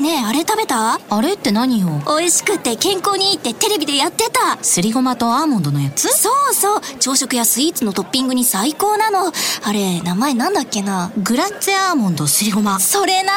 [0.00, 0.98] ねえあれ食べた？
[1.10, 1.88] あれって何よ？
[2.06, 4.56] 美味しくて健康にいいってテレビでやってた。
[4.64, 6.08] すりごまとアーモンドのやつ？
[6.08, 6.80] そうそう。
[6.98, 9.30] 朝食やスイーツのトッピングに最高なの。
[9.62, 11.12] あれ名前なんだっけな？
[11.18, 12.80] グラッツェアーモンドすりごま。
[12.80, 13.32] それな。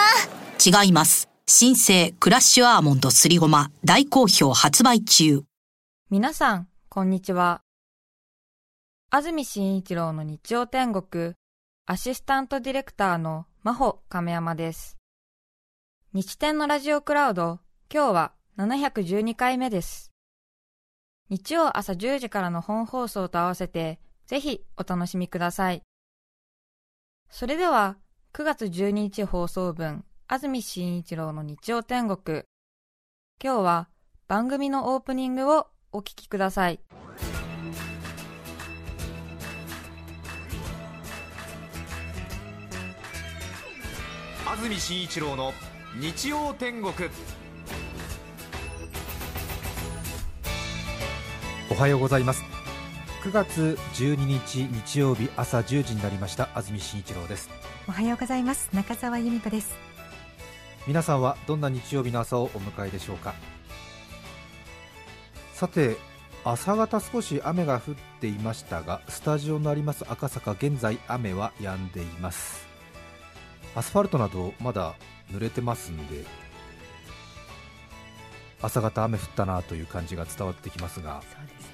[0.66, 1.28] 違います。
[1.48, 3.70] 新生クラッシュアーモンドすりごま。
[3.84, 5.44] 大好評発売中。
[6.10, 7.60] 皆さんこんにちは。
[9.10, 11.34] 安住紳一郎の日曜天国。
[11.86, 14.96] アシスタントディレクターの真帆亀山です
[16.16, 17.60] 日天のラジオクラウド
[17.92, 20.12] 今日は712回目です。
[21.32, 25.82] 日曜朝10時からの本放送と合わせてぜひお楽しみください。
[27.32, 27.98] それでは
[28.32, 32.44] 9月12日放送分安住紳一郎の日曜天国。
[33.44, 33.90] 今日は
[34.28, 36.80] 番組のオープニングをお聞きください。
[44.46, 45.54] 安住紳一郎の
[46.00, 46.92] 日曜天国。
[51.70, 52.44] おはようございます。
[53.22, 56.50] 9月12日日曜日朝10時になりました。
[56.56, 57.48] 安住紳一郎です。
[57.88, 58.70] おはようございます。
[58.74, 59.76] 中澤由美子です。
[60.88, 63.36] 皆さんはどんな日曜日の朝をお迎えでしょうか？
[65.54, 65.98] さて
[66.44, 70.54] 朝方少し雨が降っていましたがスタジオのあります赤坂。
[70.54, 72.73] 現在雨は止んでいます
[73.76, 74.96] アスファルトなどまだ
[75.32, 76.26] 濡れてますんで
[78.62, 81.22] 朝方雨降ったなという感じが伝わってきますが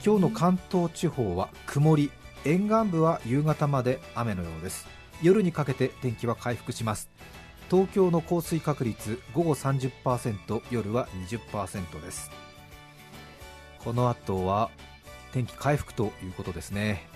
[0.03, 2.11] 今日の関東地方は曇り
[2.45, 4.87] 沿岸部は夕方まで雨のようです。
[5.21, 7.09] 夜にかけて天気は回復します。
[7.69, 12.31] 東京の降水確率午後30%夜は20%です。
[13.79, 14.71] この後は
[15.33, 17.07] 天気回復ということですね。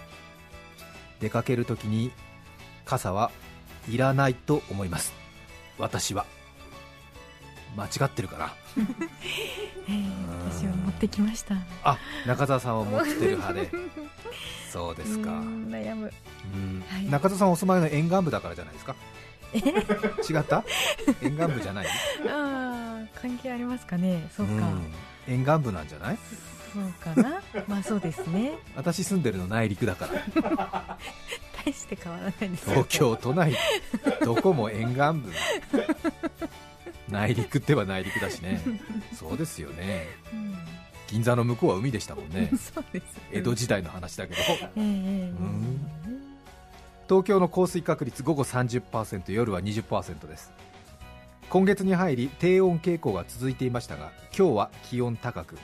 [1.22, 2.12] 出かけるときに
[2.84, 3.32] 傘は
[3.90, 4.34] いらない。
[4.34, 5.14] と思います
[5.78, 6.26] 私は。
[7.76, 8.54] 間違ってるかな。
[10.52, 11.56] 私は持ってきました。
[11.84, 13.70] あ中澤さんは持ってる派で。
[14.72, 15.30] そうですか。
[15.30, 16.12] 悩む、
[16.54, 16.84] うん。
[16.90, 17.06] はい。
[17.06, 18.96] 中澤さんお住まいの沿岸部だからじゃないですか。
[19.54, 19.60] 違
[20.40, 20.64] った？
[21.22, 21.88] 沿岸部じゃない？
[22.30, 24.28] ああ関係ありますかね。
[24.36, 24.82] そうか、ん。
[25.28, 26.18] 沿岸部なんじゃない？
[26.74, 27.42] そうかな。
[27.68, 28.54] まあそうですね。
[28.76, 30.98] 私住んでるの内陸だから
[31.66, 33.54] 大して変わらないです東京都内
[34.24, 35.32] どこも沿岸部。
[37.10, 38.62] 内陸っては内陸だしね。
[39.14, 40.08] そうですよね。
[40.34, 40.56] うん。
[41.08, 42.50] 銀座の向こうは海でしたもんね。
[42.56, 43.06] そうです。
[43.32, 44.42] 江戸時代の話だけど。
[44.42, 44.84] ええええ。
[44.84, 45.80] ん。
[47.08, 50.52] 東京の降水確率午後30%夜は20%です。
[51.50, 55.58] 今月に入り低温傾向が続いていましたが今日は気温高く。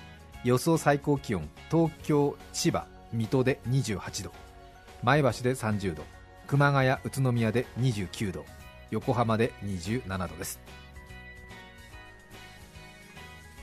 [0.44, 4.32] 予想最高気温東京千葉水戸で28度
[5.04, 6.04] 前橋で30度
[6.48, 8.46] 熊谷宇都宮で29度
[8.92, 10.60] 横浜で27度です。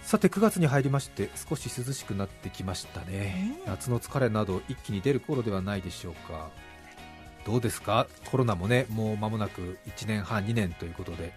[0.02, 6.48] さて9月に入りまして少し涼しくなってきましたね、夏の疲れなど一気に出る頃ではないでしょうか。
[7.44, 8.06] どうですか？
[8.30, 11.32] コロナもねもう間もなく1年半2年ということで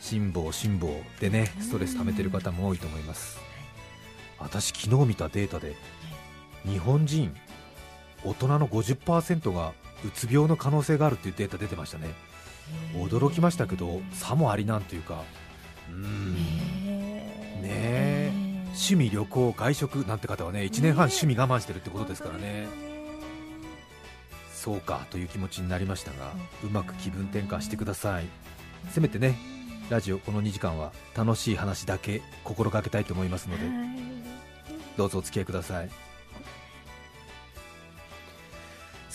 [0.00, 3.38] 辛抱辛抱でねストレス溜めてる方も多いと思います。
[4.38, 5.74] 私昨日見たデータで
[6.64, 7.34] 日本人
[8.28, 9.72] 大人の50%が
[10.04, 12.08] うつ病の可能性があるっていうデータ出てましたね。
[12.94, 15.22] 驚きましたけどさもありなんというか。
[15.90, 15.96] うー。
[15.96, 18.32] んねえ。
[18.68, 22.66] 趣味旅行外食なんて方はね1年半趣味我慢してるってことですからね。
[24.52, 26.32] そうかという気持ちになりましたが
[26.64, 28.26] うまく気分転換してください。
[28.90, 29.36] せめてね
[29.90, 33.62] ラジオこの2時間は楽しい話だけ心がけたいと思いますので
[34.96, 35.90] どうぞお付き合いください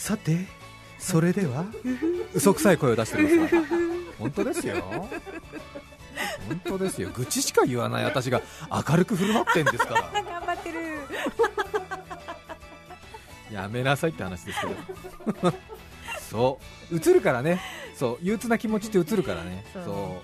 [0.01, 0.47] さて
[0.97, 1.63] それでは？
[2.33, 3.65] 嘘くさい声を出してください。
[4.17, 5.09] 本当ですよ。
[6.47, 7.11] 本当ですよ。
[7.13, 8.41] 愚痴しか言わない私が。
[8.89, 10.09] 明るく振る舞ってんですから。
[10.23, 10.79] 頑張ってる。
[13.53, 14.67] やめなさいって話ですけ
[15.47, 15.53] ど。
[16.31, 16.59] そ
[16.91, 16.95] う。
[16.95, 17.61] 映るからね。
[17.95, 18.17] そう。
[18.23, 19.63] 憂鬱な気持ちって映るからね。
[19.85, 20.19] そ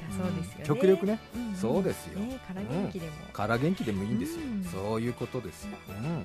[0.64, 0.66] う。
[0.66, 2.40] 極力ね、うんそうですよ、ね。
[2.48, 4.64] から元気でも、から元気でもいいんですよ、うん。
[4.72, 6.24] そういうことですよ、うん、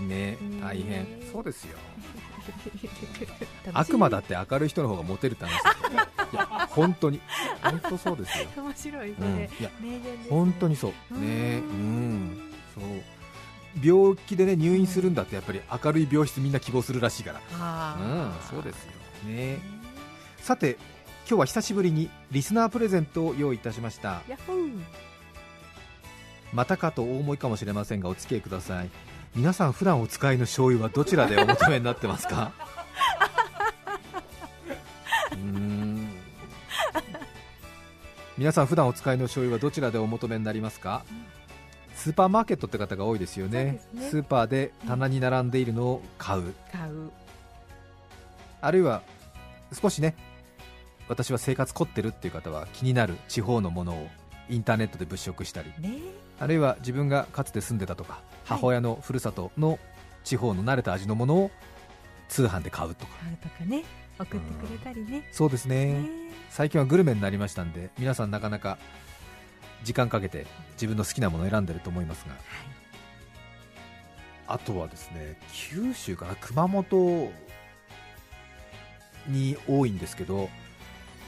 [0.00, 1.06] ね大変。
[1.32, 1.78] そうですよ。
[3.72, 6.00] 悪魔だって明るい人の方がモテるって話ですよ
[6.32, 7.20] いや本当に。
[7.62, 10.00] 本当そうですよ、面白いそうん、いれ、やね。
[10.28, 11.18] 本当にそう。
[11.18, 11.58] ね。
[11.58, 12.40] うん。
[12.74, 12.84] そう。
[13.86, 17.40] 病気でね入院するんだってやっぱり明るい病室みんな希望するらしいから。
[17.58, 18.30] あうん。
[18.30, 18.92] ーそうですよ。
[19.28, 19.58] ね。
[20.38, 20.76] さて
[21.28, 24.22] 今日は久しぶりにリスナープレゼントを用意いたしました。
[26.52, 28.90] またかとお思いかもしれませんがお付き合いください
[29.34, 32.52] 皆さん普段お使いの醤油はどちらでお求めになってますか？
[35.32, 36.08] うーん。
[38.36, 41.02] 皆さん普段お使いの醤油はどちらでお求めになりますか、
[41.94, 43.80] スーパーマーケットって方が多いですよね。
[43.94, 44.08] ね。
[44.10, 47.10] スーパーで棚に並んでいるのを買う、買う。
[48.60, 49.02] あるいは
[49.72, 50.14] 少しね
[51.08, 54.08] 私は生活凝ってるっていう方は気になる地方のものを
[54.50, 55.72] インターネットで物色したり。
[55.78, 55.98] ね。
[56.38, 59.78] あるいは自分がかつて住んでたとか母親のふるさとの
[60.24, 61.50] 地方の慣れた味のものを
[62.28, 63.12] 通販で買うとか。
[63.22, 63.84] 買うとかね。
[64.18, 65.28] 送ってくれたりね。
[65.32, 65.94] そうですね。
[65.94, 66.08] ね。
[66.50, 68.78] 最近はグルメになりましたんで皆さんなかなか
[69.84, 72.34] 時間かけて自分の好きなものを選んでると思いますが。
[74.46, 77.32] あとはですね九州から熊本
[79.28, 80.50] に多いんですけど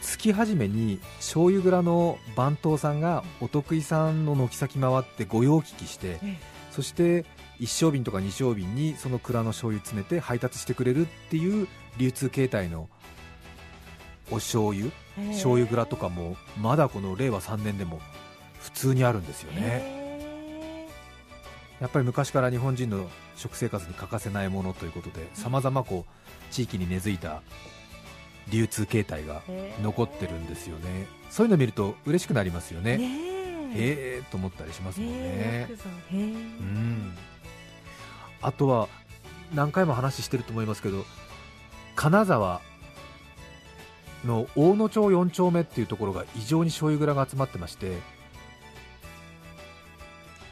[0.03, 6.37] 月初めに醤油蔵の番頭さんがお得意さんの軒先回って御用聞きしてえ
[6.75, 7.25] そして
[7.61, 11.69] 1升瓶とか2升瓶にその蔵の醤油詰めて配達してくれるっていう
[11.99, 12.89] 流通形態の
[14.33, 14.91] お醤油
[15.29, 18.01] 醤油蔵とかもまだこの令和3年でも
[18.59, 19.61] 普通にあるんですよね。
[19.63, 20.89] へ
[21.81, 27.43] やっぱり昔から日本人の食生活に欠かせないものということでさまざまこう地域に根付いた
[28.51, 29.81] 流通形態がー。
[29.81, 31.07] 残ってるんですよね。
[31.31, 32.97] そういうの見ると嬉しくなりますよね。
[32.97, 33.34] ね
[33.75, 34.31] へえー。
[34.31, 35.09] と思ったりしますもん。
[35.11, 35.69] へね
[36.11, 37.17] うん。
[38.43, 38.89] あとは
[39.55, 41.05] 何回も話してると思いますけど
[41.97, 42.61] 金沢
[44.25, 47.99] の大野町4丁目っていうところが異常に醤油蔵が集まってまして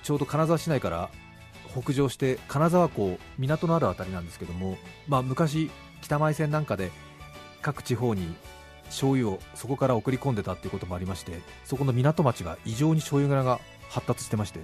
[0.03, 1.11] ちょうど金沢市内から
[1.71, 4.77] 北上して金沢港港のある辺りなんですけども、
[5.09, 5.71] まあ、昔
[6.03, 6.91] 北前線なんかで
[7.63, 8.35] 各地方に
[8.87, 14.61] 醤油をそこから送り込んでたっていうこともありましてそこの港町が異常に醤油蔵が発達してまして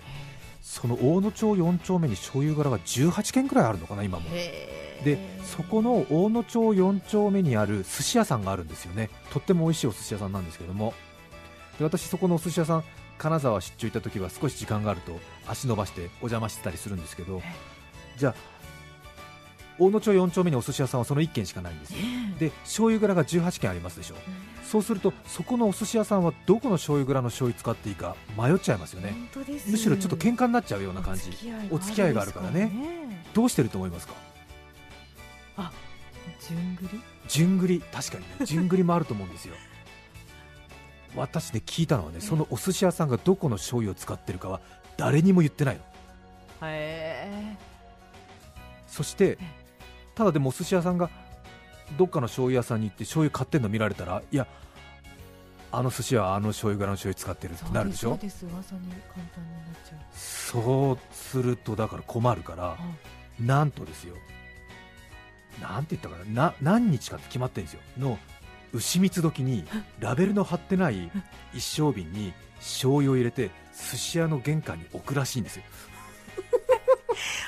[0.62, 4.28] その大野町4丁目に醤油蔵が18軒くらいあるのかな今も。
[5.04, 9.10] でそこの大野町4丁目にある寿司屋さんがあるんですよね。
[9.30, 10.92] とっても美味しいお寿司屋さんなんですけども。
[11.78, 12.84] で私そこのお寿司屋さん
[13.16, 17.42] 金沢出張行った時は少し時間があると足伸ばしてお邪魔してたりするんですけど
[18.16, 18.34] じゃあ
[19.78, 21.98] 大野町4丁目にお寿司屋さんはその1軒しかないんですよ。
[22.38, 24.16] で醤油蔵が18軒ありますでしょ。
[24.64, 29.14] そうするとそこのお寿司屋さんはどこの醤油蔵の醤油使っていいか迷っちゃいますよね。
[29.68, 31.30] むしろちょっと喧嘩になっちゃうような感じ。
[31.70, 32.70] お付き合いがあるからね。
[33.34, 34.14] どうしてると思いますか？
[36.46, 37.00] 順繰り？
[37.28, 37.82] 順繰り。
[37.92, 38.46] 確かにね。
[38.46, 39.54] 順繰りもあると思うんですよ。
[41.16, 44.60] 私ね聞いたのはねそのお寿司屋さんがどこの醤油を使ってるかは
[44.98, 45.82] 誰にも言ってないの。
[46.68, 47.56] へ
[48.86, 49.38] そして
[50.18, 51.08] ただでもお寿司屋さんが
[51.96, 54.46] どっかの醤油屋さんに行って醤油買ってんの見られたらいや
[55.70, 58.10] あの寿司はあの醤油柄の醤油使ってるってなるでしょ？
[58.10, 58.80] そうです噂に
[59.14, 59.98] 簡単になっちゃう。
[60.12, 62.76] そうするとだから困るから
[63.38, 64.16] なんとですよ。
[65.62, 66.42] なんて言ったかな？
[66.46, 67.80] な何日かって決まってるんですよ。
[67.98, 68.18] の
[68.72, 69.64] 牛蜜時に
[70.00, 71.10] ラベルの貼ってない
[71.54, 73.50] 一升瓶に醤油を入れて
[73.92, 75.62] 寿司屋の玄関に置くらしいんですよ。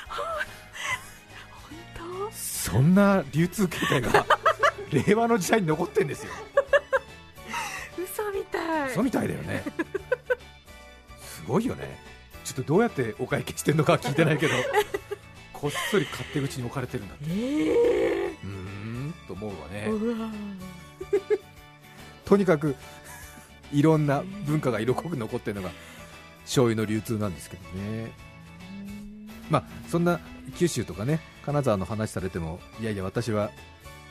[2.71, 4.25] そんな流通形態が
[5.07, 6.31] 令和の時代に残ってんですよ。
[7.97, 8.89] 当嘘みたい。
[8.93, 9.63] そうみたいだよね。
[11.21, 11.99] すごいよね。
[12.45, 14.53] ちょっとどうやってお会計してんのかは聞いてないけど
[15.53, 17.25] こっそり勝手口に置かれてるんだって。
[17.29, 19.89] えうーんと思うわね。
[22.25, 22.75] とにかく
[23.73, 25.71] いろんな文化が色濃く残ってるのが
[26.43, 28.11] 醤油の流通なんですけどね。
[29.49, 30.21] まあそんな
[30.57, 33.51] 九州とかね金沢の話されてもいやいや私は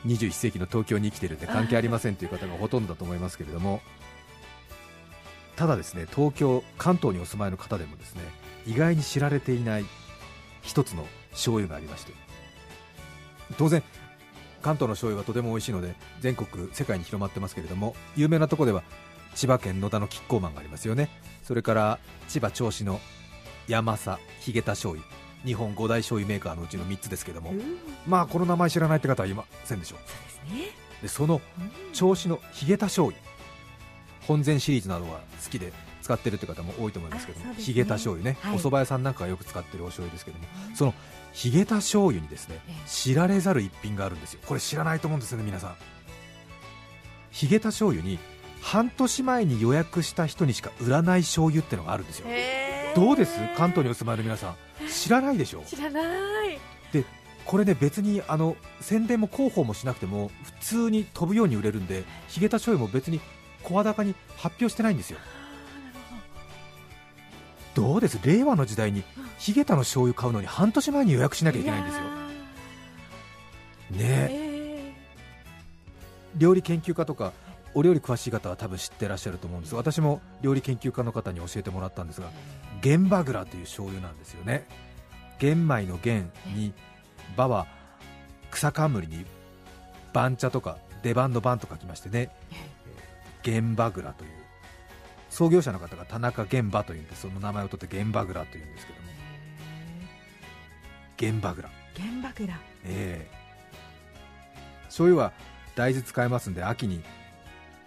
[0.07, 3.81] 21世紀の東京に生きてるんで関係ありませんという方がほとんどだと思いますけれども
[5.57, 8.23] ただですね東京関東にお住まいの方でもですね
[8.67, 9.85] 意外に知られていない
[10.63, 12.13] 一つの醤油がありまして
[13.59, 13.83] 当然
[14.63, 18.83] 関東の醤油はとても美味しいので全国世界に広まってますけれども有名なところでは
[19.35, 21.09] 千葉県野田のキッコーマンがありますよね。
[21.43, 23.01] それから千葉銚子の
[23.69, 25.20] 山佐ヒゲタ醤油。
[25.45, 27.55] 日本五大醤油メーカーのうちの3つですけども。
[28.07, 29.99] まあこの名前知らないって方はいませんでしょう。
[30.01, 30.71] ですね。
[31.03, 31.41] でその
[31.93, 33.21] 銚子のヒゲタ醤油
[34.27, 37.47] 本膳シリーズなどが好きで使ってるって方も多いと思いますけども。
[37.47, 37.55] ね。
[37.59, 38.57] ヒゲタ醤油ね、はい。
[38.57, 40.45] お蕎麦屋さんなんかがよく使ってるお醤油ですけども。
[40.75, 40.95] その
[41.33, 42.89] ヒゲタ醤油にですねええ。
[42.89, 44.41] 知られざる一品があるんですよ。
[44.47, 45.75] これ知らないと思うんですよね皆さん。
[47.31, 48.19] ヒゲタ醤油に
[48.61, 52.27] 半年前に予約した人にしか売らない醤油ってのがあるんですよ。
[52.95, 53.39] どうです？
[53.57, 54.57] 関東にお住まいの皆さん
[54.89, 55.63] 知らないでしょ？
[55.67, 56.01] 知らな
[56.47, 56.59] い。
[57.47, 63.19] これね別にあの宣伝も広報もしなくても普通に飛ぶように売れるんでヒゲタ醤油も別に
[63.65, 65.19] 声高に発表してないんですよ。
[67.75, 68.19] どうです？
[68.23, 69.03] 令和の時代に
[69.39, 72.03] ヒゲタの醤油買うのに半年前に予約しなきゃいけないんですよ。
[73.91, 74.29] ね。
[74.31, 74.93] え
[76.37, 77.33] 料理研究家とか
[77.75, 82.31] お料理詳しい方は多分知ってらっしゃると思うんですが私も料理研究家の方に教えてもらったんですが
[82.81, 84.67] 玄バグラという醤油なんですよね。
[85.39, 86.73] 玄米の玄に
[87.37, 87.67] 場は
[88.51, 89.25] 草冠に
[90.13, 92.31] 番茶とか出番の番と書きましてね
[93.43, 94.31] 玄バグラという
[95.31, 99.11] 創業者の方が田中玄馬というんでその名前を取って玄バグラというんですけども。
[101.21, 103.41] 玄バグラ原爆だええ。
[104.85, 105.33] 醤油は
[105.77, 107.03] 大豆使えますんで秋に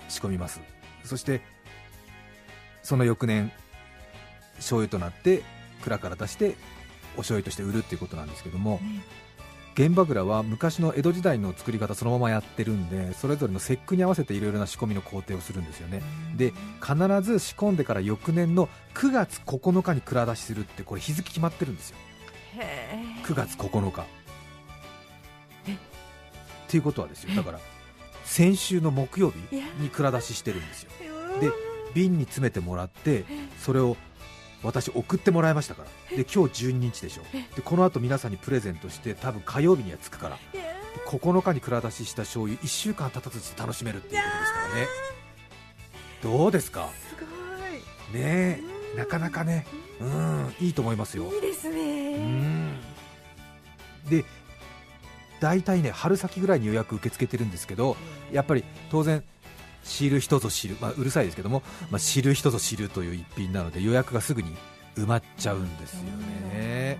[0.09, 0.61] 仕込みます。
[1.03, 1.41] そして
[2.81, 3.51] その翌年
[4.57, 5.43] 醤油となって
[5.83, 6.55] 蔵から出して
[7.15, 8.79] お醤油として売るっていうことなんですけども
[9.75, 16.03] 原爆蔵は昔の江戸時代の作り方そのままやってるんでそれぞれの節句に合わせていろいろな仕込みの工程をするんですよね。
[16.35, 21.97] で必ず仕込んでから翌年の9月9日に蔵出しするってこれ日付決まってるんですよ。
[22.59, 24.05] へ9月9日。
[25.67, 25.73] え。
[25.73, 25.77] っ
[26.67, 27.35] ていうことはですよ。
[27.35, 27.59] だから
[28.23, 29.37] 先週の木曜日
[29.79, 30.91] に蔵出ししてるんですよ。
[31.39, 31.51] で
[31.93, 33.25] 瓶に詰めてもらって
[33.59, 33.97] それを
[34.63, 36.17] 私送ってもらいましたから。
[36.17, 37.23] で今日12日でしょ。
[37.55, 40.59] でこの後皆さんにプレゼントして多分火曜日には着くからで
[41.05, 44.87] 9日に蔵出しした醤油1週間経たずして楽しめるっていうことですからね。
[46.39, 46.89] どうですか？
[47.09, 48.59] すごね
[48.95, 49.65] えなかなかね
[49.99, 51.25] うんいいと思いますよ。
[51.31, 52.79] いいいですうねん。
[54.09, 54.23] で
[55.43, 57.97] 大体ね春先ぐらいに予約受け付けてるんですけど
[58.31, 59.21] やっぱり当然
[59.83, 64.55] 知る人ぞ知る、まあ、うるさいですけども、まあ、知る人ぞ知るという一品なので予約がすぐに
[64.95, 66.03] 埋まっちゃうんですよ
[66.53, 66.97] ね。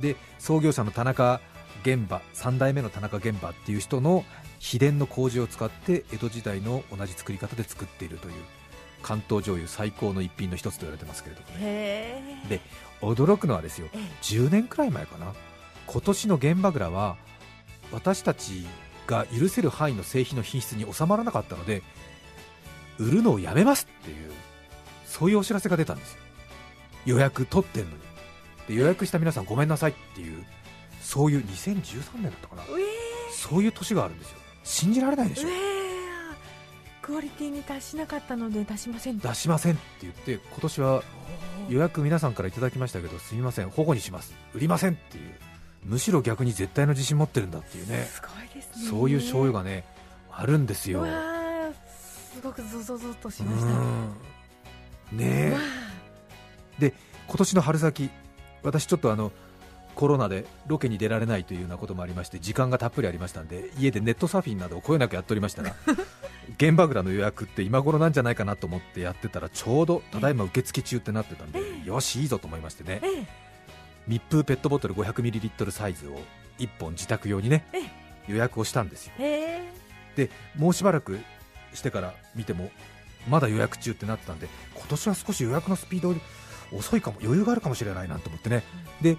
[0.00, 1.42] で創業者の田中
[1.84, 4.24] 玄馬3代目の田中玄馬っていう人の
[4.58, 8.34] 秘伝の麹を使って江戸時代の同じ作り方で作っているという
[9.02, 12.42] 関東醤油最高の一品の一つと言われてますけれどもね。
[12.48, 12.60] で
[13.02, 14.00] 驚くのはですよええ。
[14.22, 15.34] 10年くらい前かな？
[15.86, 17.18] 今年の原爆らは
[17.92, 18.66] 私たち
[19.06, 21.82] が許せる範囲の製品の品質に収まらなかったので
[22.98, 24.30] 売るのをやめますっていう
[25.06, 26.20] そういうお知らせが出たんですよ。
[27.06, 27.96] 予約取ってんのに。
[28.68, 30.44] で予約した皆さんごめんなさいっていう
[31.02, 32.62] そういう2013年だったかな。
[33.32, 34.38] そういう年があるんですよ。
[34.62, 35.48] 信じられないでしょ。
[37.02, 39.18] クオリティに達しなかったので出しません。
[39.18, 41.02] 出しませんって言って今年は
[41.68, 44.34] 予約皆さんからいただきましたけどすみません保護にします。
[44.54, 45.34] 売りませんっていう
[45.84, 48.04] むしろ逆に絶対の自信持ってるんだっていうね。
[48.04, 48.88] すごいですね。
[48.88, 49.84] そういう醤油がね
[50.30, 51.04] あるんですよ。
[52.34, 53.68] すごくゾゾゾッとしうました。
[53.70, 54.14] ん。
[55.12, 55.58] ねわ
[56.82, 56.92] え
[57.26, 58.10] 今年の春先
[58.62, 59.32] 私ちょっとあの
[59.94, 65.74] コロナでロケに出られないというようなこともありまして時間がたっぷりありましたんで家でネットサーフィンなどをこよなくやっておりましたら
[66.58, 73.00] 原爆らの予約って今頃なんじゃないかなと思ってやってたらちょうどただいま受付中ってなってたんでよしいいぞと思いましてね。
[73.02, 73.49] ええ
[74.10, 76.18] 密封ペットボトル 500ml サイズを
[76.58, 77.78] 1本自宅用にねえ
[78.30, 79.12] 予約をしたんですよ。
[79.20, 79.72] ええ。
[80.16, 81.20] でもうしばらく
[81.72, 82.72] してから見ても
[83.28, 86.12] まだ予約中ってなってたんで今年は少し予約のスピード
[86.76, 88.64] 遅いかも余裕があるかもしれないなと思ってね。
[89.00, 89.16] で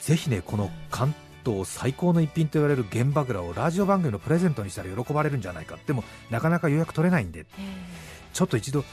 [0.00, 7.44] ぜひねこの関東最高の一品と言われる原爆らをラジオ番組のプレゼントにしたら喜ばれるんじゃないかでもなかなか予約取れないんで。
[8.32, 8.84] ちょっと一度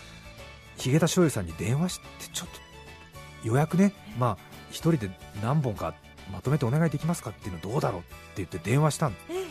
[0.78, 2.60] ヒゲタ醤油さんに電話してちょっと
[3.48, 3.94] 予約ね。
[4.18, 5.10] まあ一人で
[5.42, 5.94] 何本か
[6.32, 9.46] まとめてお願いできますかっていうのどうだろうって言って電話したんえ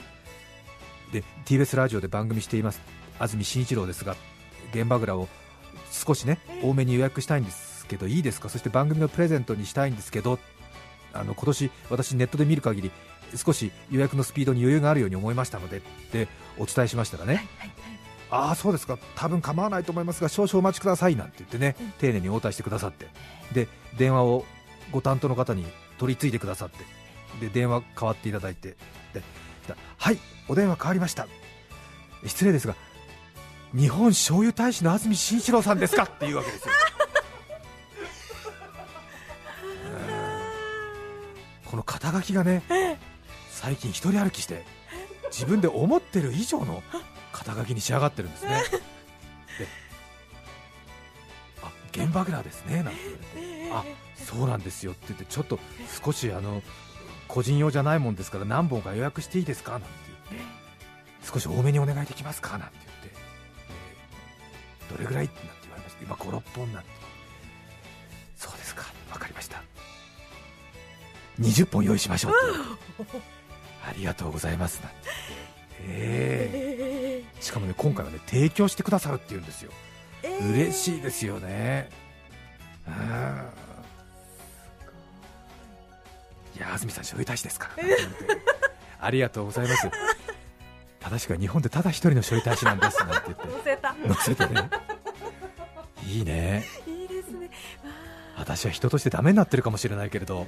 [1.13, 1.21] え。
[1.21, 2.81] で TBS ラジオで番組しています。
[3.19, 4.17] 安住紳一郎ですが
[4.73, 5.29] 原爆らを
[5.91, 8.49] 少しね多めに予約したいんですけどいいですか？
[8.49, 10.39] そして番組のプレゼントにしたいんですけど
[11.13, 12.91] あの今年私ネットで見る限り
[13.37, 15.81] 少し予約のスピードに余裕があるように思いましたのでっ
[16.13, 16.29] て
[16.59, 17.47] お伝えしましたらね、
[18.31, 18.99] ああそうですか。
[19.15, 23.07] 多分構わないと思いますが少々お待ちくださいなんて言ってね、丁寧に応対してくださって。
[23.53, 24.45] で電話を
[24.91, 25.67] ご担当の方に
[25.99, 26.79] 取り継いでくださって
[27.41, 28.77] で電話代わっていただいて
[29.13, 29.23] で
[29.97, 31.27] はいお電話変わりました。
[32.27, 32.75] 失礼ですが
[33.75, 36.05] 日本醤油大使の安住紳一郎さんですか？
[36.05, 36.75] っていうわけですよ。
[41.71, 42.63] この肩書きがね
[43.51, 44.65] 最近一人歩きして
[45.31, 46.83] 自分で思ってる以上の
[47.33, 48.63] 肩書きに仕上がってるんですね。
[49.59, 49.67] で
[51.63, 53.01] あ原爆ラですねなんて
[53.35, 53.99] 言われて。
[54.01, 55.59] あそうなんですよって言ってちょっと
[56.05, 56.63] 少しあの
[57.29, 59.89] 個人用じゃないもんですから何本か予約していいですかなんて
[60.31, 60.47] 言って
[61.27, 63.19] 少し多めにお願いできますかなんて言って、
[64.91, 66.03] えーどれぐらいなんて言われました。
[66.05, 66.89] 今56本なんて
[68.37, 69.63] そうですか分かりました。
[71.41, 72.33] 20本用意しましょう
[73.03, 73.19] って
[73.89, 74.97] ありがとうございますなんて
[75.89, 79.73] ええしかもね今回はね提供してくださるって言うんですよ。
[80.23, 81.91] 嬉しいですよね。
[82.87, 82.95] うん
[86.57, 87.85] いや安住さん醤油大使ですから。
[89.07, 89.91] ありがとうございます。
[91.01, 93.47] 正しくは日本でただ一人の処理大使なんですなんて言って。
[93.49, 93.95] 乗せた。
[94.15, 94.71] 載せてね。
[96.07, 96.65] いいね。
[96.87, 97.51] いいですね。
[98.37, 100.47] 私は人としてダメになってるかもしれないけれど。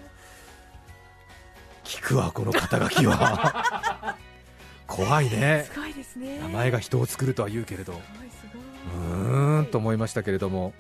[1.85, 4.17] 聞くわこの肩書きは。
[4.87, 5.67] 怖いね。
[5.71, 6.39] すごいですね。
[6.39, 7.93] 名前が人を作るとは言うけれど。
[7.93, 8.59] すごいすう
[8.91, 9.01] ごい。
[9.03, 10.73] ーんと思いましたけれども。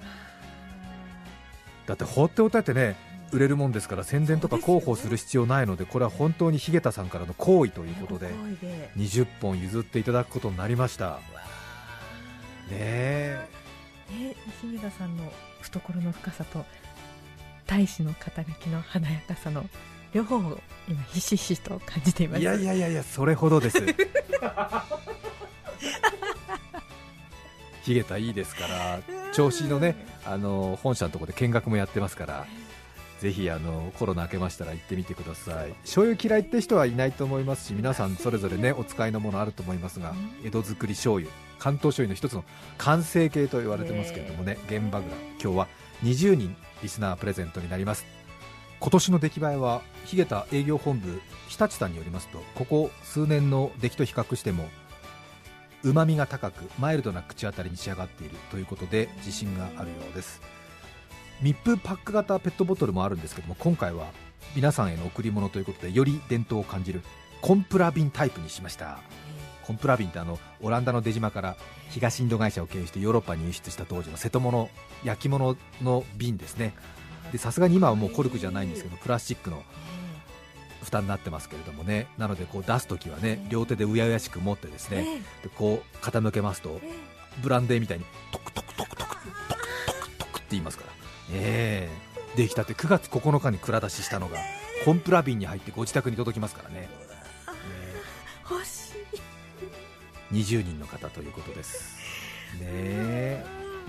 [1.86, 2.96] だって放っておいたってね
[3.32, 11.18] 売れるもんですから宣伝とか広報する必要ないのでこれは本当に日下田さんからの好意ということでご好意で20本譲っていただくことになりました。
[12.68, 13.48] ねえ。
[14.10, 15.24] ね日田さんの
[15.60, 16.64] 懐の深さと
[17.66, 19.64] 大使の肩書きの華やかさの
[20.12, 22.40] 両方を今ひしひしと感じています。
[22.40, 23.78] いやいやいやいやそれほどです。
[27.82, 29.00] ヒゲタいいですから
[29.32, 32.46] 調子のねあの本社のところで見学もやってますから
[33.20, 35.72] ぜひあのコロナ明けましたら行ってみてください。
[35.82, 41.30] 醤油嫌いって人はいないと思いますし皆さんそれぞれねお使いのものあると思いますが江戸作り醤油。
[41.58, 42.44] 関東醤油の一つの
[42.76, 45.68] 完成形と言われてますけれどもね原爆弾今日は
[46.04, 48.04] 20人リスナープレゼントになります。
[48.78, 54.68] 今年の出来栄えは日下営業本部日立さんによりますとここ数年の出来と比較しても
[55.82, 60.42] うまみが高くマイルドな口当たりに仕上がっているということで自信があるようです
[61.42, 64.06] 密封パック型ペットボトルもあるんですけども今回は
[64.54, 67.02] 皆さんへの贈り物ということでより伝統を感じる
[67.42, 68.98] コンプラ瓶タイプにしました。
[69.66, 71.56] コンプラ瓶ってあのオランダの出島から
[71.90, 74.70] 東インド会社を経由してヨーロッパに輸出した当時の瀬戸物
[75.02, 76.72] 焼き物の瓶ですね。
[77.32, 79.64] でさすがに今はもうコルクじゃないんですけどプラスチックの
[80.84, 82.06] 蓋になってますけれどもね。
[82.16, 86.80] なのでこう出すときはね両手でうやうやしく持ってですねでこう傾けますと
[87.42, 90.95] ブランデーみたいにトクトクトクトクトクトクトクって言いますから
[91.32, 91.88] え
[92.34, 92.36] え。
[92.36, 94.36] できたて9月9日に蔵出ししたのが
[94.84, 96.88] コンプラ瓶に入ってご自宅に届きますからね、
[98.48, 98.94] 欲しい。
[100.32, 101.96] え20人の方ということです。
[102.60, 103.44] ねえ。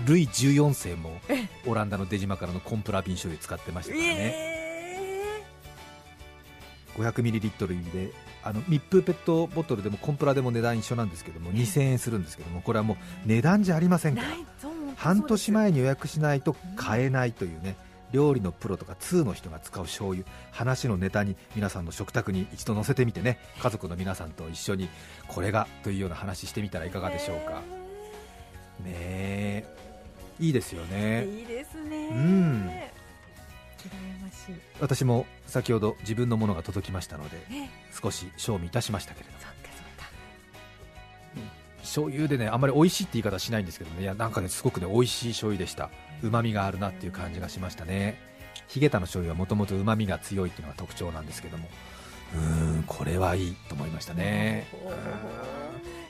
[0.06, 1.20] ルイ14世も
[1.66, 4.14] オランダの出島からのコンプラ瓶醤油使ってましたからね。
[4.34, 4.58] え
[6.98, 12.96] 500ml 入りであの密封ペットボトルでもコンプラでも値段一緒なんですけども2000円するんですけどもこれはもう
[13.26, 14.28] 値段じゃありませんから
[14.98, 17.76] 半年前に予約しないと買えないというね
[18.12, 24.88] 料理のプロとか通の人が使う醤油話のネタに皆さんの食卓に一度載せてみてね家族の皆さんと一緒に
[25.26, 27.62] これがというような話してみたらいかがでしょうか。
[28.84, 29.64] ねえ。
[30.40, 31.38] いいですよえね。
[31.40, 32.08] いいですね。
[32.10, 32.70] うん。
[33.88, 39.67] 羨ましい私も先ほど自分のものが届きましたのでね少し賞味いたしましたけれどそっかそっか
[41.88, 44.02] 醤油でねあんまり美味しいって言い方しないんですけどね。
[44.02, 45.90] いやなんかねすごくね美味しい醤油でした。
[46.22, 48.20] うまみがあるなっていう感じがしましたね。
[48.68, 51.68] ヒゲタの醤油はもともとうまみが強いっていうのが特徴なんですけども。
[52.34, 54.68] うーんこれはいいと思いましたね。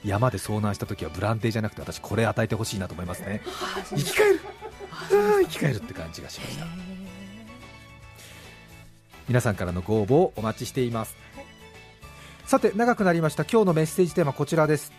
[0.05, 0.11] うん。
[0.11, 3.41] 山で遭難した時はブランデーじゃなくて私これ与えてほしいなと思いますね。
[3.91, 4.41] 生き返る。
[5.11, 6.67] 生き返るって感じがしました。
[9.29, 11.17] 皆さんからのご応募をお待ちしています。
[12.47, 13.45] さて長くなりました。
[13.45, 14.91] 今日のメッセージテーマこちらです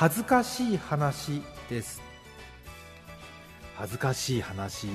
[0.00, 2.00] 恥ずかしい話です。
[3.76, 4.86] 恥ずかしい話。
[4.86, 4.92] こ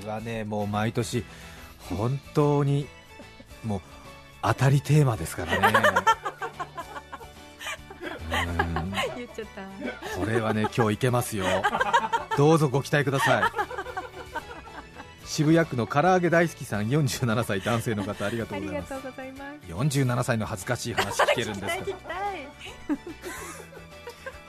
[0.00, 1.24] れはねもう毎年
[1.90, 2.86] 本当に
[3.64, 3.80] もう
[4.40, 5.78] 当たりテーマですからね。
[8.30, 8.34] う
[8.86, 8.92] ん。
[9.16, 10.16] 言っちゃった。
[10.16, 11.44] これはね今日いけますよ。
[12.36, 13.42] どうぞご期待ください。
[15.26, 18.94] 渋谷区の唐揚げ大好きさん47歳男性の方ありがとあうございます。
[18.94, 19.72] りがとうございます。
[19.72, 22.21] 47歳の恥ずかしい話聞けるんですから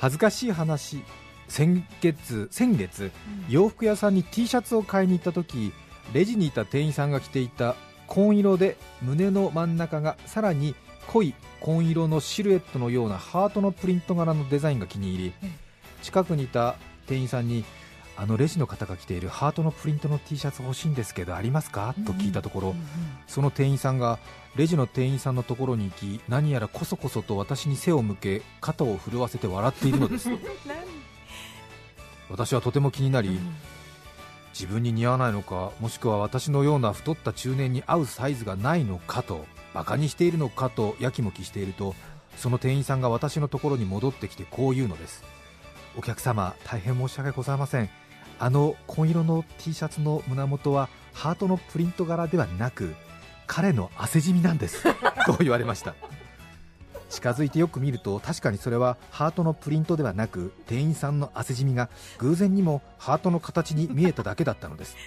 [0.04, 1.02] 恥ずかしい話
[1.48, 3.10] 先月先月
[3.48, 5.72] 洋服屋さんに T シャツを買いに行った時
[6.12, 10.76] レジにいた店員さんが着ていた紺色で胸の真ん中がさらに
[11.08, 15.52] 濃い紺色のシルエットのようなハートのプリント柄のデザインが気に入りうん。
[16.02, 16.76] 近くにいた
[17.08, 17.64] 店員さんに
[18.16, 21.96] あのレジの方が着ているハートのプリントの T シャツ欲しいんですけどありますか？
[22.06, 22.76] と聞いたところ、
[23.28, 24.20] その店員さんが
[24.56, 30.30] レジの店員さんのところに行き何やらこそこそと私に背を向け肩を震わせて笑っているのです。
[32.30, 33.40] 私はとても気になり、
[34.54, 41.96] 自分に似合わないのかもしくは私のような太った中年に合うサイズがないのかとバカにしているのかとやきもきしていると
[42.38, 45.24] その店員さんが私のところに戻ってきてこう言うのです。
[45.96, 47.90] お客様大変申し訳ございません
[48.40, 52.96] あの紺色の T シャツの胸元はハートのプリント柄ではなく
[53.48, 54.84] 彼の汗じみなんです
[55.26, 55.96] と言われました。
[57.10, 64.98] 近づいてよく見ると確かにそれはハートのプリントではなく店員さんの汗じみが偶然にもハートの形に見えただけだったのです。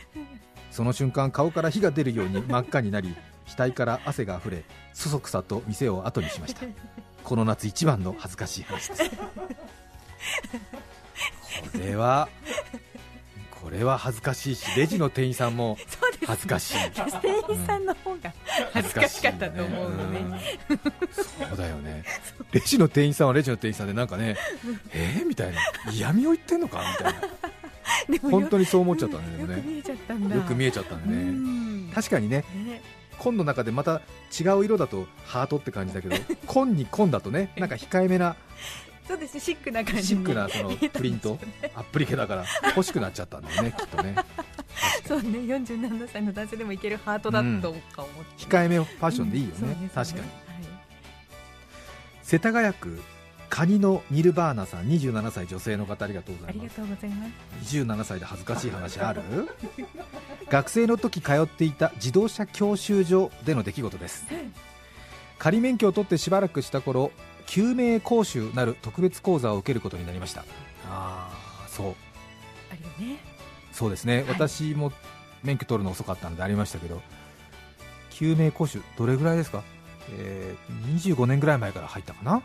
[0.71, 3.17] その瞬間顔から火が出るように真っ赤になり
[3.57, 4.63] 額から汗があふれ
[4.93, 6.63] そそくさと店を後にしました。
[7.25, 9.11] この夏一番の恥ずかしい話です。
[11.73, 12.29] これは
[13.63, 15.77] これは恥ずかしいしレジの店員さんも
[16.27, 16.75] 恥ずかしい。
[16.91, 17.05] 店
[17.49, 18.33] 員さんの方が
[18.73, 20.79] 恥ずかしかったと思うのね、うん
[21.13, 22.05] そうだよね。
[22.53, 24.37] レジの店員さんはレジの店員さんでなんかね
[24.93, 25.61] えー、みたいな。
[25.93, 26.83] 嫌味を言ってんのか？
[26.99, 28.31] みたいな。
[28.31, 29.57] 本当にそう思っちゃったんだよね。
[29.57, 30.37] よく見えちゃったんだ。
[30.37, 31.93] よく見えちゃったんでうねん。
[31.93, 32.83] 確かにねね。
[33.19, 34.03] 紺の中でまた
[34.39, 36.17] 違う色だとハートって感じだけど
[36.47, 38.37] 紺に紺だとねなんか控えめな
[39.07, 41.35] そうですねシックな感じにシックなそのプリント？
[41.63, 44.17] ねアップリケだから欲しくなっちゃったんだよね きっとね。
[45.07, 50.21] そうね47歳の男性でもいけるハートだとか思って、控えめファッションでいいようんね確かに。
[50.23, 50.31] はい。
[52.23, 53.01] 世田谷区
[53.49, 57.27] カニのニルバーナさん27歳女性の方ありがとうござありがいますとうございま
[57.63, 57.77] す。
[57.77, 59.23] 27歳で恥ずかしい話ある？
[60.51, 64.27] 学生の時通っていた自動車教習所での出来事です。
[65.39, 67.13] 仮免許を取ってしばらくした頃
[67.47, 70.43] 救命講習なる特別講座を受けることになりました。
[70.89, 71.31] あ
[71.65, 71.95] あそう。
[72.71, 73.19] あるよね。
[73.73, 74.91] そうですね、私も
[75.43, 77.03] 免許取るの遅かったんでありましたけど
[78.11, 79.63] 救命講習どれぐらいですか、
[80.13, 82.43] えー25年ぐらい前から入ったかな？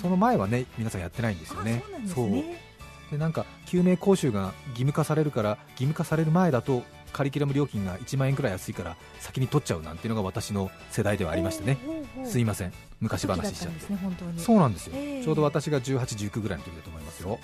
[0.00, 1.82] その前はね皆さんやってないんですよね。
[1.86, 2.62] あそうなんですね。
[3.10, 11.78] でなんか救命講習が義務化されるから義務化される前だとカリキュラム料金が1万円くらい安いから先に取っちゃうなんていうのが私の世代ではありましてね。
[12.24, 12.72] すいません。
[13.00, 15.98] 昔話しちゃっ時だったんですねそうなんですよ、ええちょうど私が18、
[16.30, 17.38] 19ぐらいの時だと思いますよ。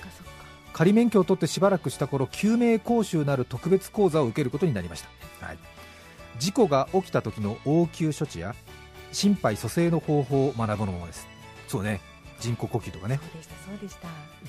[0.72, 5.04] 仮免許を取ってしばらくした頃救命講習なる特別講座を受けることになりまし
[5.40, 5.58] た、はい、
[6.40, 8.56] 事故が起きた時の応急処置や
[9.12, 11.28] 心肺蘇生の方法を学ぶものです。
[11.68, 12.00] そうね。
[12.40, 13.20] 人工呼吸とかね。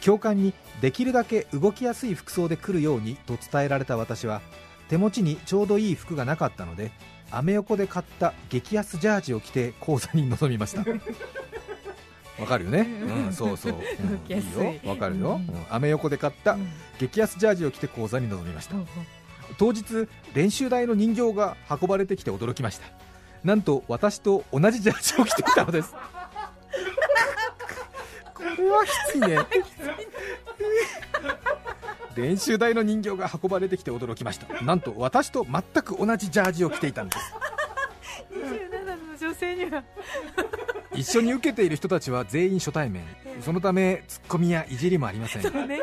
[0.01, 4.41] 教官にできるだけ動きやすい服装で来るようにと伝えられた私は
[4.89, 6.91] 手持ちにちょうどいい服がなかったので
[7.32, 10.84] アメ横で買った激安ジャージを着て講座に臨みました。
[12.39, 13.82] わかるよね、うん、そうそう、うん。
[14.30, 14.38] い。
[14.38, 14.89] いいよ。
[14.89, 15.56] わかるよ、うん。
[15.56, 15.65] うん。
[15.69, 16.69] アメ横で買ったうん。
[17.00, 18.76] 激安ジャージを着て講座に臨みました。
[19.58, 22.88] 当日練習台の人形が運ばれてきて驚きました。
[23.43, 25.93] なんと私と同じジャージを着てきたのです。
[28.34, 29.38] これはきついね
[32.15, 34.62] 練習台の人形が運ばれてきて驚きました。
[34.63, 37.34] なんと私と全く同じジャージを着ていたんです。
[38.34, 39.84] 27の女性には。
[40.93, 43.04] 一緒に受けている人たちは全員初対面。
[43.41, 45.41] そのためツッコミやいじりもありません。
[45.54, 45.82] ねね。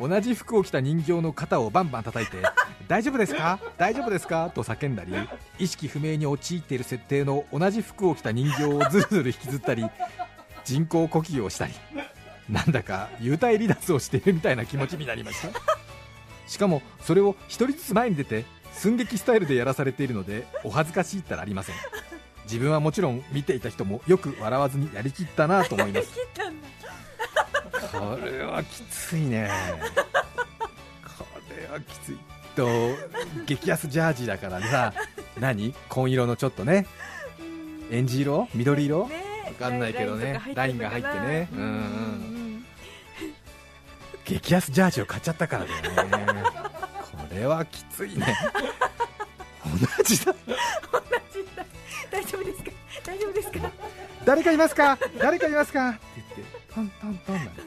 [0.00, 2.36] 同じ服を着た人形の肩をバンバン叩いて
[2.86, 3.58] 「大丈夫ですか？
[3.78, 5.12] 大丈夫ですか?」と叫んだり
[5.58, 9.84] 意識不明に陥っている設定の同じ服を着た人形をずるずる引きずったり
[10.64, 11.72] 人工呼吸をしたり
[12.48, 15.48] なんだか幽体離脱をしているみたいな気持ちになりました。
[16.46, 21.76] しかもそれを一人ずつ前に出て寸劇スタイルでやらされているのでお恥ずかしいったらありません。
[22.44, 26.14] 自分はもちろん見ていた人もよく笑わずにやりきったなと思います。
[26.14, 26.68] 切ったんだ。
[28.16, 29.50] これはきついね。
[31.18, 32.18] これはきつい。
[32.56, 32.66] と
[33.46, 34.94] 激安ジャージだからさ。
[35.38, 35.74] 何？
[35.88, 36.86] 紺色のちょっとね。
[37.90, 38.48] エンジ色？
[38.54, 39.06] 緑色？
[39.08, 39.44] ね。
[39.46, 40.40] わかんないけどね。
[40.54, 41.48] ラインが入ってね。
[41.52, 41.68] うんうん
[42.34, 42.37] ん
[44.28, 45.82] 激安ジャージを買っちゃったからだよ
[46.34, 46.42] ね。
[47.02, 48.36] これはきついね。
[49.96, 50.34] 同じだ。
[52.10, 52.70] 大丈夫ですか？
[53.06, 53.70] 大丈夫ですか？
[54.26, 54.98] 誰かいますか？
[55.18, 55.90] 誰かいますか？
[55.90, 56.00] って
[56.36, 57.62] 言ってトントントンなんて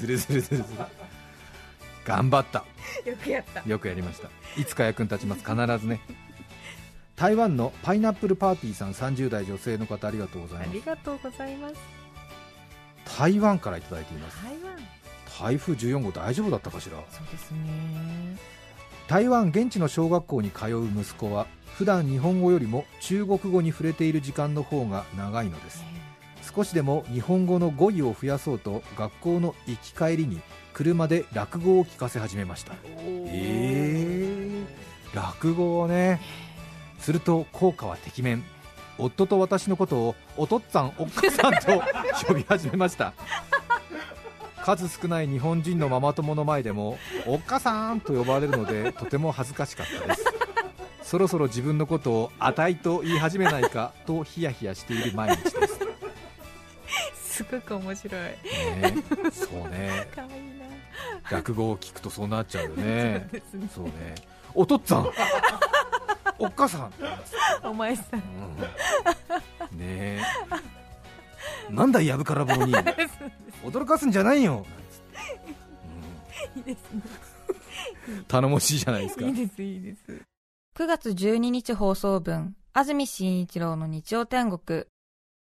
[0.00, 0.64] ずるずるうんずるずる。
[2.04, 2.64] 頑張った。
[3.08, 3.62] よくやった。
[3.68, 4.28] よくやりました。
[4.60, 5.44] いつか役に立ちます。
[5.48, 6.00] 必ずね。
[7.14, 10.74] 台湾のパイナップルパーティーさん30代女性の方ありがとうござあいます。
[10.74, 11.74] りがとうございます
[13.18, 14.38] 台湾からいただいています。
[15.40, 16.98] 台風14号大丈夫だったかしら？
[17.10, 18.36] そうですね。
[19.08, 21.46] 台湾現地の小学校に通う息子は
[21.76, 25.84] 普段日本語よりも中国語に触れている時間の方が長いのです。
[26.54, 30.40] 少しでも日本語の語彙を増やそうと学校の行き帰りに
[30.74, 32.74] 車で落語を聞かせ始めました。
[32.96, 36.20] えー、落語をね。
[36.98, 38.44] すると効果はてきめん
[39.04, 41.82] 夫と私のことをおとっつぁんおっかさんと
[42.26, 43.12] 呼び始めました。
[44.64, 50.24] 数少ない日本人のママ友の前でもおっかさんと呼ばれるのでとても恥ずかしかったです。
[51.02, 55.92] そろそろ自分のことをあたいと言い始めないかとヒヤヒヤしている毎日です、ね
[57.32, 58.20] すごく面白い。
[58.44, 58.94] え、
[59.32, 60.06] そうね。
[60.14, 61.30] 可愛いな。
[61.30, 63.26] 落語を聞くとそうなっちゃうよね。
[63.32, 63.68] そうですね。
[63.74, 63.92] そうね。
[64.54, 65.10] おとっつぁん
[66.42, 66.92] おっかさん
[67.62, 68.20] お前さん
[69.72, 69.78] うん。
[69.78, 70.20] ねえ。
[71.70, 72.74] なんだいやぶから棒に。
[73.62, 74.66] 驚かすんじゃないよ。
[75.14, 75.20] な
[76.56, 77.02] んいいですね。
[78.08, 78.24] うん。
[78.24, 79.24] 頼もしいじゃないですか。
[79.24, 80.02] いいですいいです。
[80.74, 84.86] 9月12日放送分、安住紳一郎の日曜天国。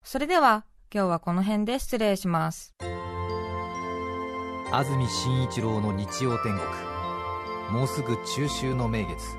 [0.04, 2.74] それでは今日はこの辺で失礼します。
[4.72, 7.80] 安住紳一郎の日曜天国。
[7.80, 9.38] もうすぐ中秋の名月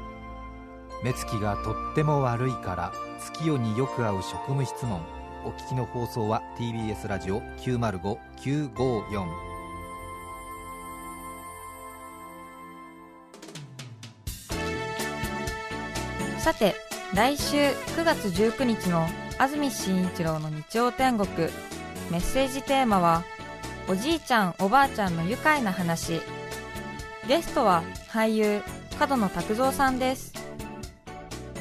[1.03, 5.01] 目つきがとっても悪いから月夜によく合う職務質問
[5.45, 9.51] お聞きの放送は TBS ラジオ905954
[16.41, 16.75] さて、
[17.15, 19.07] 来週9月19日の
[19.39, 21.29] 安住紳一郎の日曜天国、
[22.11, 23.25] メッセージテーマは、
[23.91, 26.23] おじいちゃんおばあちゃんの愉快な話。
[27.29, 28.63] ゲストは俳優、
[28.99, 30.40] 角野拓三さんです。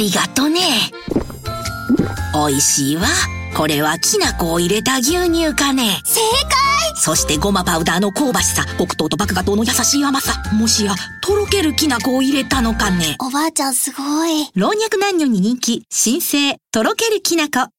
[0.00, 0.60] りがとね。
[2.32, 3.02] 美味しいわ。
[3.54, 6.00] これはきな粉を入れた牛乳かね。
[6.04, 6.60] 正解
[6.96, 10.42] そしてごまパウダーの香ばしさ、黒糖と麦芽糖の優しい甘さ。
[10.54, 13.16] もしや、とろけるきな粉を入れたのかね。
[13.20, 17.70] おばあちゃんすごい老若男女に人気、新生、とろけるきな粉。